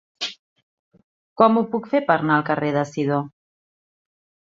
[1.41, 3.21] Com ho puc fer per anar al carrer de Sidó?